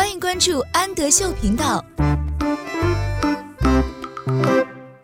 [0.00, 1.84] 欢迎关注安德秀频道。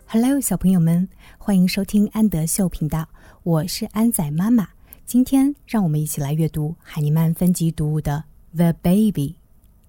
[0.06, 3.06] Hello，小朋友们，欢迎收听安德秀频道，
[3.42, 4.68] 我是安仔妈妈。
[5.04, 8.24] 今天让我们一起来阅读海尼曼分级读物的
[8.56, 9.36] 《The Baby》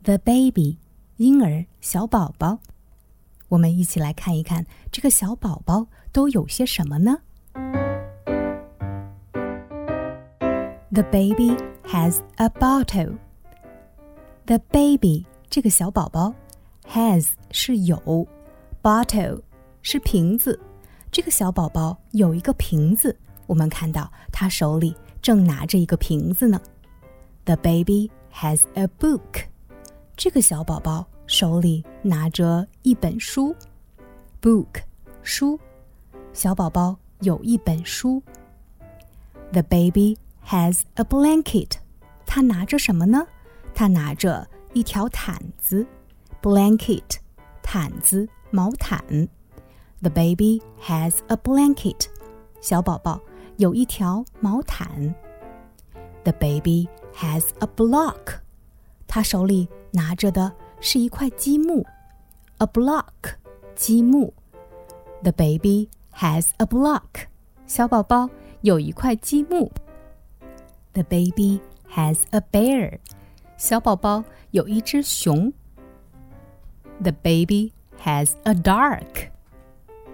[0.04, 0.78] ，The Baby，
[1.16, 2.60] 婴儿小宝宝。
[3.48, 7.20] 我们一起来看一看这个小宝宝都有些什么呢
[10.92, 11.56] ？The baby
[11.86, 13.20] has a bottle.
[14.48, 16.34] The baby 这个小宝宝
[16.90, 18.26] has 是有
[18.82, 19.42] ，bottle
[19.82, 20.58] 是瓶子。
[21.12, 23.14] 这个小宝宝有一个瓶子，
[23.46, 26.62] 我们看到他手里正拿着一个瓶子呢。
[27.44, 29.48] The baby has a book.
[30.16, 31.06] 这个小宝宝。
[31.28, 33.54] 手里拿着一本书
[34.42, 34.82] ，book，
[35.24, 35.60] 书。
[36.32, 38.24] 小宝宝有一本书。
[39.52, 41.72] The baby has a blanket。
[42.26, 43.28] 他拿着什么呢？
[43.77, 45.87] 他拿着一条毯子，
[46.41, 47.19] blanket，
[47.63, 49.03] 毯子，毛毯。
[50.01, 52.07] The baby has a blanket。
[52.61, 53.21] 小宝宝
[53.57, 55.15] 有一条毛毯。
[56.25, 58.41] The baby has a block。
[59.07, 60.53] 他手里拿着的。
[60.85, 61.87] 是一块积木，
[62.59, 63.37] a block，
[63.77, 64.35] 积木。
[65.23, 67.29] The baby has a block。
[67.69, 68.29] 小宝宝
[68.63, 69.71] 有一块积木。
[70.93, 71.61] The baby
[71.95, 72.99] has a bear。
[73.58, 75.52] 小宝宝有一只熊。
[77.02, 79.30] The baby has a duck。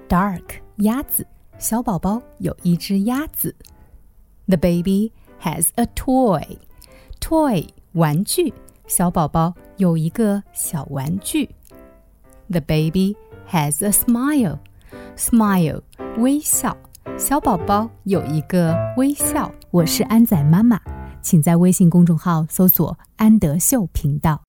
[0.08, 0.44] duck，
[0.78, 1.28] 鸭子。
[1.60, 3.54] 小宝宝有一只鸭子。
[4.48, 6.58] The baby has a toy。
[7.20, 8.54] toy，玩具。
[8.88, 11.50] 小宝宝有一个小玩具。
[12.50, 13.18] The baby
[13.50, 14.60] has a smile.
[15.18, 15.82] Smile，
[16.18, 16.78] 微笑。
[17.18, 19.52] 小宝宝有一个微笑。
[19.72, 20.80] 我是安仔妈妈，
[21.24, 24.40] 请在微信公众号搜索“安德秀频道”。